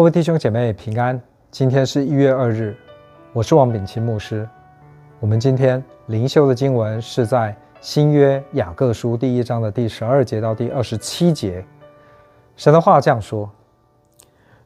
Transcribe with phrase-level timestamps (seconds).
[0.00, 1.20] 各位弟兄姐妹平安，
[1.50, 2.74] 今天是一月二日，
[3.34, 4.48] 我是王炳钦牧师。
[5.18, 11.62] 我们今天灵修的经文是在新约雅各书第一章的第十二节到第二十七节。
[12.56, 13.50] 神的话这样说：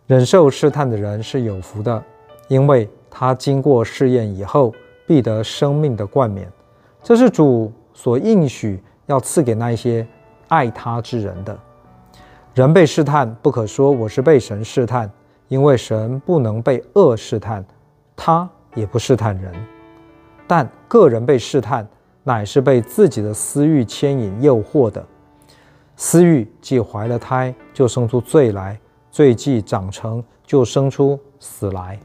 [0.06, 2.00] 忍受试探的人是有福的，
[2.46, 4.72] 因为他经过试验以后，
[5.04, 6.48] 必得生命的冠冕。
[7.02, 10.06] 这是主所应许要赐给那些
[10.46, 11.58] 爱他之人的。
[12.54, 15.10] 人被试探，不可说我是被神试探，
[15.48, 17.64] 因为神不能被恶试探，
[18.16, 19.52] 他也不试探人。
[20.46, 21.86] 但个人被试探，
[22.22, 25.04] 乃是被自己的私欲牵引诱惑的。
[25.96, 28.76] 私欲既怀了胎，就生出罪来；
[29.10, 31.98] 罪既长成，就生出死来。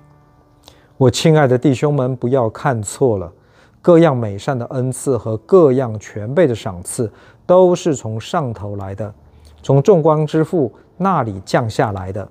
[0.97, 3.31] 我亲爱的弟兄们，不要看错了，
[3.81, 7.11] 各样美善的恩赐和各样全备的赏赐，
[7.45, 9.11] 都是从上头来的。
[9.63, 12.29] 从众光之父那里降下来的，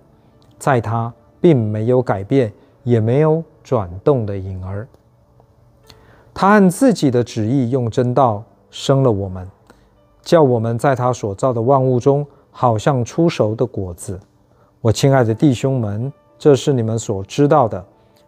[0.58, 4.86] 在他并没有改变，也没有转动的影儿。
[6.34, 9.48] 他按自己的旨意用真道生了我们，
[10.22, 14.18] 叫我们在他所造的万物中，好像初熟的果子。
[14.80, 17.84] 我亲爱的弟兄们，这是你们所知道的，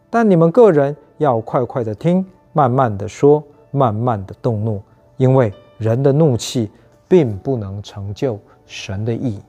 [0.09, 4.83] 但你们个人要快快的听，慢慢的说，慢慢的动怒，
[5.17, 6.71] 因为人的怒气
[7.07, 8.39] 并不能成就。
[8.73, 9.41] 神的义，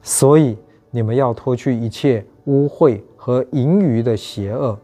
[0.00, 0.56] 所以
[0.94, 4.78] 你们要脱去一切污秽和盈余的邪恶，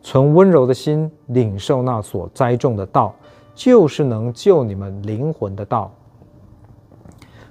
[0.00, 3.12] 存温柔的心领受那所栽种的道，
[3.52, 5.90] 就是能救你们灵魂的道。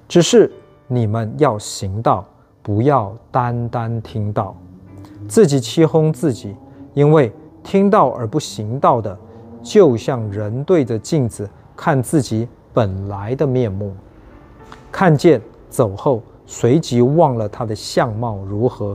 [0.07, 0.49] 只是
[0.87, 2.25] 你们要行道，
[2.63, 4.55] 不要单单听道，
[5.27, 6.55] 自己欺哄自己，
[6.93, 7.29] 因为
[7.61, 9.17] 听道而不行道的，
[9.61, 13.93] 就像人对着镜子看自己本来的面目。
[14.89, 16.21] 看见走后，
[16.53, 18.93] 随即忘了他的相貌如何；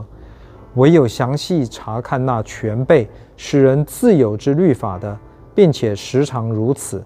[0.75, 5.17] 唯有详细查看那全备使人自由之律法的，
[5.55, 7.03] 并且时常如此，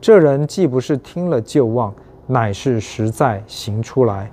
[0.00, 1.94] 这人既不是听了就忘，
[2.26, 4.28] 乃是实在行出来，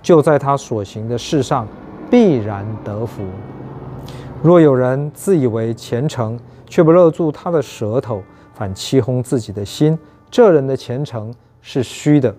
[0.00, 1.66] 就在他所行的事上
[2.08, 3.24] 必然得福。
[4.40, 6.38] 若有人自以为虔诚，
[6.68, 8.22] 却不勒住他的舌头，
[8.54, 9.98] 反欺哄自己的心，
[10.30, 12.32] 这人的虔诚是虚的。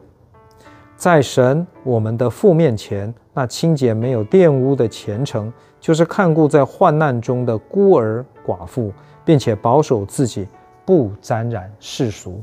[0.98, 8.92] 在神我们的父面前，那清洁没有玷污的虔诚，就是看顾在患难中的孤儿寡妇，
[9.24, 10.48] 并且保守自己
[10.84, 12.42] 不沾染世俗。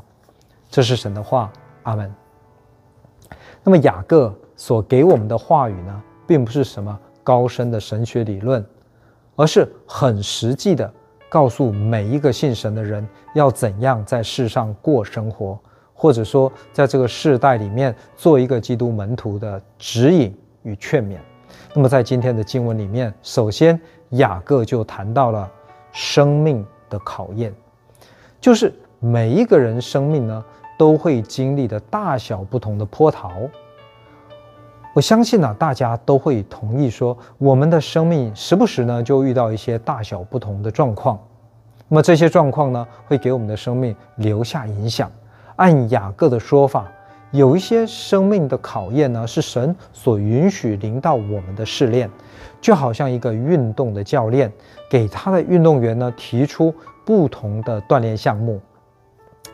[0.71, 2.15] 这是神的话，阿门。
[3.65, 8.65] 那么雅各所给我们的话语呢，并不是什么高深的神学理论，
[9.35, 10.89] 而是很实际的
[11.29, 13.05] 告诉每一个信神的人
[13.35, 15.59] 要怎样在世上过生活。
[15.95, 21.17] 或者说，在这个世代里面做一个基督门徒的指引与劝勉。
[21.73, 25.51] 那么，在今天的经文里面，首先雅各就谈到了
[25.93, 27.55] 生命的考验，
[28.41, 30.45] 就是每一个人生命呢
[30.77, 33.33] 都会经历的大小不同的波涛。
[34.95, 41.19] 我相信呢，大家都会同意说，我们的生命时不时呢就遇到一些大小不同的状况。
[41.89, 45.11] 那么这些状况呢，会给我们的生命留下影响。
[45.57, 46.91] 按雅各的说法，
[47.31, 52.11] 有一些生命的考验呢，是神所允许临到我们的试炼，
[52.61, 54.53] 就好像一个运动的教练
[54.91, 58.61] 给他的运动员呢提出不同的锻炼项目，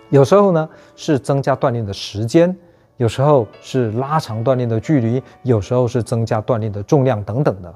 [0.09, 2.57] 有时候呢是增加锻炼的时间，
[2.97, 7.75] 有时候是拉长锻炼的距离，有时候是增加锻炼的重量等等的。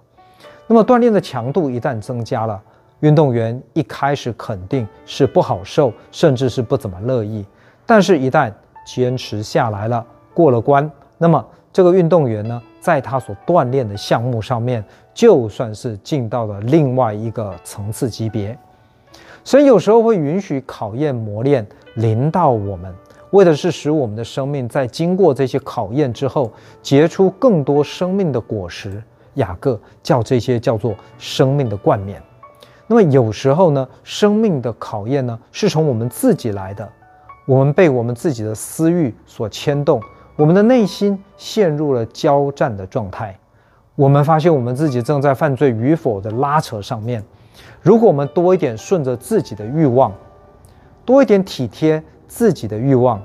[0.66, 2.58] 那么锻炼的强度一旦增加了，
[3.00, 7.44] 运动员一开始肯定是不好受，甚至是不怎么乐意。
[7.86, 8.52] 但是，一旦
[8.86, 18.56] 坚持下来了，过了关，那么这个运动员呢，在他所锻炼的项目上面，就算是进到了另外一个层次级别。
[19.44, 21.66] 所以有时候会允许考验磨练
[21.96, 22.94] 临到我们，
[23.30, 26.50] 为的是使我们的生命在经过这些考验之后，
[26.80, 29.02] 结出更多生命的果实。
[29.34, 32.22] 雅各叫这些叫做生命的冠冕。
[32.86, 36.88] 那么有时候呢，生命的考验呢，是从我们自己来的。
[37.46, 40.00] 我们被我们自己的私欲所牵动，
[40.36, 43.38] 我们的内心陷入了交战的状态。
[43.94, 47.22] 我们发现我们自己正在犯罪与否的拉扯上面。
[47.82, 50.12] 如果我们多一点顺着自己的欲望，
[51.04, 53.22] 多一点体贴自己的欲望，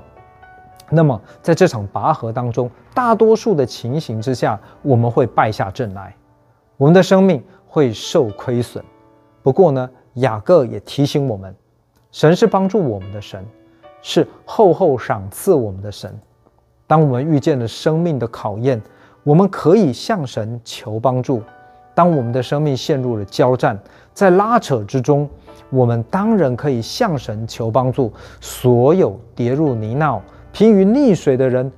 [0.90, 6.14] 那么在这场拔河当中，大多数的情形之下，我们会败下阵来，
[6.76, 8.84] 我们的生命会受亏损。
[9.42, 11.56] 不过呢，雅各也提醒我们，
[12.12, 13.44] 神是帮助我们的神。
[14.02, 16.12] 是厚厚赏赐我们的神。
[16.86, 18.80] 当我们遇见了生命的考验，
[19.22, 21.42] 我们可以向神求帮助。
[21.94, 23.78] 当我们的生命陷入了交战，
[24.14, 25.28] 在拉扯之中，
[25.68, 28.12] 我们当然可以向神求帮助。
[28.40, 30.20] 所有跌入泥淖、
[30.52, 31.70] 疲于溺水的人，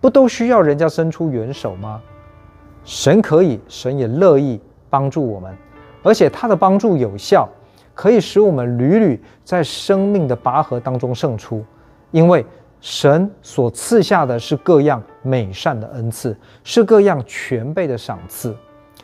[0.00, 2.00] 不都需要人家伸出援手吗？
[2.84, 4.60] 神可以，神也乐意
[4.90, 5.54] 帮助我们，
[6.02, 7.48] 而且他的帮助有效，
[7.98, 11.64] 可以使我们屡屡在生命的拔河当中胜出，
[12.12, 12.46] 因为
[12.80, 18.56] 神所赐下的是各样美善的恩赐，是各样全备的赏赐。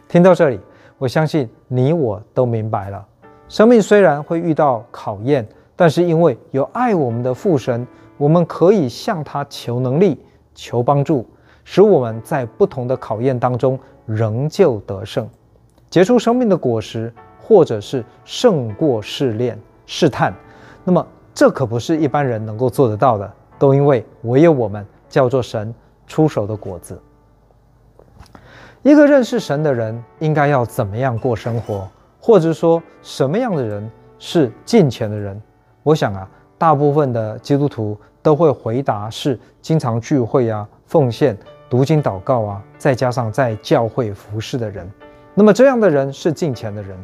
[0.06, 0.61] 听到这里，
[0.96, 3.05] 我相信你我都明白了。
[3.49, 5.44] 生命虽然会遇到考验，
[5.75, 7.85] 但是因为有爱我们的父神，
[8.17, 10.25] 我们可以向他求能力、
[10.55, 11.29] 求帮助，
[11.64, 13.76] 使我们在不同的考验当中
[14.06, 15.29] 仍旧得胜，
[15.91, 17.12] 结出生命的果实，
[17.46, 20.32] 或者是胜过试炼、试探。
[20.82, 25.75] 那么这可不是一般人能够做得到的，都因为唯有我们叫做神
[26.06, 26.99] 出手的果子。
[28.82, 31.88] 一个认识神的人应该要怎么样过生活？
[32.20, 35.41] 或者说什么样的人是敬虔的人？
[35.82, 41.37] 我想啊，大部分的基督徒都会回答是经常聚会啊、奉献、
[41.69, 44.91] 读经祷告啊，再加上在教会服侍的人。
[45.35, 46.96] 那么这样的人是敬虔的人。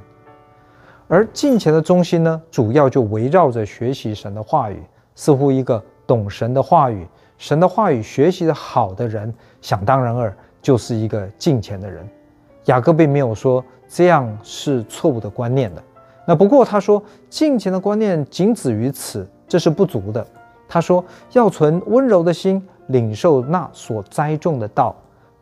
[1.13, 4.81] 而敬虔的中心呢，主要就围绕着学习神的话语。
[5.17, 12.09] 似乎一个懂神的话语、神的话语学习的好的人，想当然尔就是一个敬虔的人。
[12.67, 15.83] 雅各并没有说这样是错误的观念的。
[16.25, 20.25] 那不过他说敬虔的观念仅止于此，这是不足的。
[20.69, 24.95] 他说要存温柔的心，领受那所栽种的道，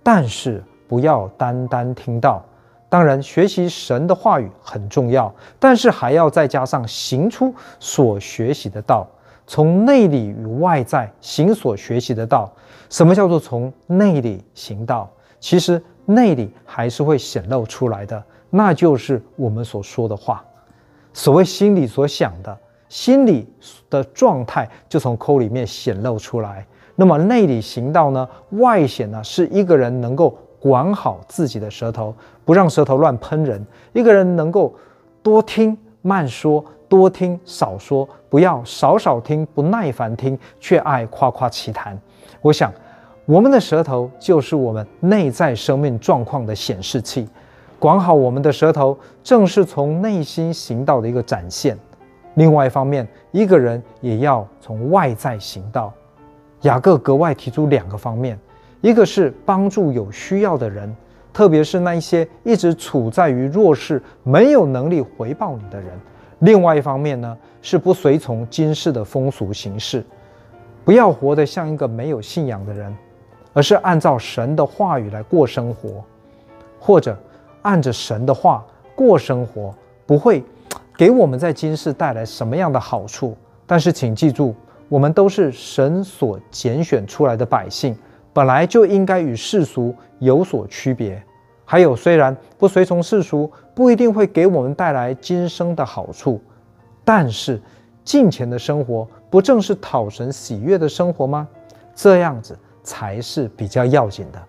[0.02, 2.42] 但是不要单单听道。
[2.88, 9.06] 当然，学习神的话语很重要，但是还要再加上行出所学习的道，
[9.46, 12.52] 从内里与外在行所学习的道。
[12.88, 15.10] 什么叫做从内里行道？
[15.40, 15.82] 其实。
[16.10, 20.42] 内里还是会显露出来的，那就是我们所说的话。
[21.12, 22.58] 所谓心里所想的，
[22.88, 23.46] 心里
[23.90, 26.66] 的状态就从口里面显露出来。
[26.96, 28.26] 那么内里行道呢？
[28.52, 32.14] 外显呢，是一个人能够管好自己的舌头，
[32.44, 33.60] 不让舌头乱喷人；
[33.92, 34.74] 一个人能够
[35.22, 41.98] 多听慢说，多听少说，不要少少听不耐烦听，却爱夸夸其谈。
[42.42, 42.72] 我想。
[43.28, 47.28] 我们的舌头就是我们内在生命状况的显示器，
[47.78, 51.78] 管好我们的舌头，正是从内心行道的一个展现。
[52.36, 55.92] 另外一方面，一个人也要从外在行道。
[56.62, 58.40] 雅各格外提出两个方面，
[58.80, 60.94] 一个是帮助有需要的人，
[61.32, 65.90] 特别是那一些一直处在于弱势、没有能力回报你的人；
[66.40, 70.04] 另外一方面呢，是不随从今世的风俗行事，
[70.84, 72.94] 不要活得像一个没有信仰的人。
[73.54, 76.04] 而是按照神的话语来过生活，
[76.78, 77.18] 或者
[77.62, 78.64] 按着神的话
[78.94, 79.74] 过生活，
[80.06, 80.44] 不会
[80.96, 83.36] 给我们在今世带来什么样的好处。
[83.66, 84.54] 但是请记住，
[84.88, 87.96] 我们都是神所拣选出来的百姓，
[88.32, 91.22] 本来就应该与世俗有所区别。
[91.64, 96.40] 还有，虽然不随从世俗，不一定会给我们带来今生的好处，
[97.04, 97.60] 但是
[98.04, 101.46] 近前的生活，不正是讨神喜悦的生活吗？
[101.94, 102.58] 这样子。
[102.84, 104.40] 才是比较要紧的，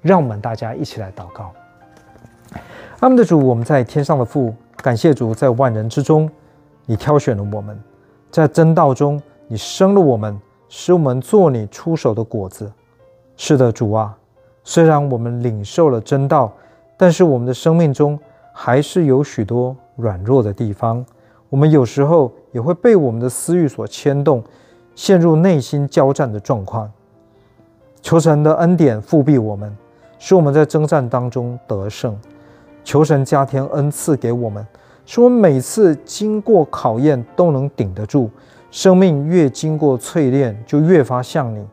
[0.00, 1.50] 让我们大家一起来祷告。
[3.00, 6.30] 阿们的主，我们在天上的父，感谢主，在万人之中，
[6.86, 7.76] 你挑选了我们，
[8.30, 12.70] 在真道中，你生了我们，使我们做你出手的果子。
[13.36, 14.16] 是的，主啊，
[14.62, 16.52] 虽然我们领受了真道，
[16.96, 18.18] 但是我们的生命中
[18.52, 21.04] 还是有许多软弱的地方，
[21.48, 24.42] 我们有时候也会被我们的私欲所牵动，
[24.94, 26.90] 陷入内心交战的状况。
[28.00, 29.76] 求神的恩典覆庇我们，
[30.18, 32.16] 使我们在征战当中得胜。
[32.84, 34.64] 求神加添恩赐给我们，
[35.06, 38.30] 使我们每次经过考验都能顶得住。
[38.70, 41.66] 生命越经过淬炼，就越发像你，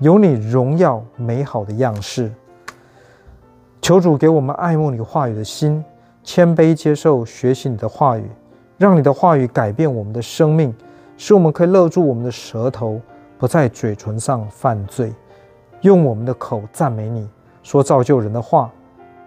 [0.00, 2.32] 有你荣耀美好的样式。
[3.82, 5.84] 求主给我们爱慕你话语的心，
[6.24, 8.24] 谦卑接受学习你的话语，
[8.78, 10.74] 让你的话语改变我们的生命，
[11.18, 12.98] 使我们可以勒住我们的舌头，
[13.36, 15.12] 不在嘴唇上犯罪。
[15.82, 17.28] 用我们的口赞美你，
[17.62, 18.70] 说造就人的话，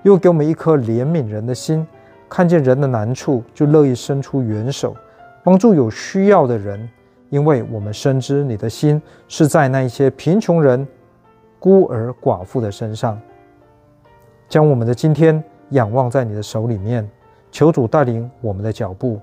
[0.01, 1.85] 又给我们一颗怜悯人的心，
[2.27, 4.95] 看见人的难处就乐意伸出援手，
[5.43, 6.89] 帮助有需要的人。
[7.33, 10.87] 因为我们深知你的心是在那一些贫穷人、
[11.57, 13.19] 孤儿寡妇的身上。
[14.47, 17.09] 将我们的今天仰望在你的手里面，
[17.51, 19.19] 求主带领我们的脚步。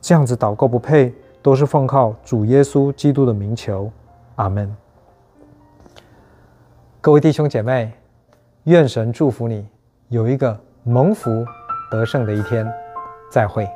[0.00, 1.12] 这样子祷告不配，
[1.42, 3.90] 都是奉靠主耶稣基督的名求，
[4.36, 4.72] 阿门。
[7.00, 7.92] 各位弟兄姐妹，
[8.64, 9.66] 愿神祝福你
[10.10, 11.44] 有一个蒙福
[11.90, 12.72] 得胜的一天。
[13.32, 13.68] 再会。